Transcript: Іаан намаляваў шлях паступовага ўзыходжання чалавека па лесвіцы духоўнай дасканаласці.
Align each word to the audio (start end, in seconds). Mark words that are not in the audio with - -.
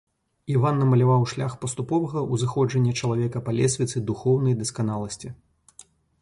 Іаан 0.51 0.79
намаляваў 0.83 1.25
шлях 1.33 1.53
паступовага 1.65 2.23
ўзыходжання 2.33 2.95
чалавека 3.01 3.43
па 3.51 3.55
лесвіцы 3.59 4.03
духоўнай 4.09 4.57
дасканаласці. 4.65 5.33